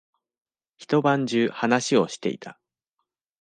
[0.77, 2.59] 一晩中話をしていた。